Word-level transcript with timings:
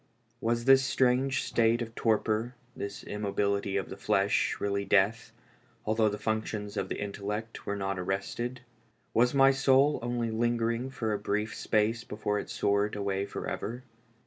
"Was 0.51 0.65
this 0.65 0.83
strange 0.83 1.43
state 1.43 1.79
of 1.79 1.93
torpor, 1.93 2.55
this 2.75 3.03
immobility 3.03 3.77
of 3.77 3.89
the 3.89 3.95
flesh, 3.95 4.59
really 4.59 4.83
death, 4.83 5.31
although 5.85 6.09
the 6.09 6.17
functions 6.17 6.75
of 6.75 6.89
the 6.89 6.99
intellect 6.99 7.67
were 7.67 7.75
not 7.75 7.99
arrested? 7.99 8.61
W 9.13 9.21
as 9.23 9.35
my 9.35 9.51
soul 9.51 9.99
only 10.01 10.31
linger 10.31 10.71
ing 10.71 10.89
for 10.89 11.13
a 11.13 11.19
brief 11.19 11.53
space 11.53 12.03
before 12.03 12.39
it 12.39 12.49
soared 12.49 12.95
away 12.95 13.27
forever? 13.27 13.83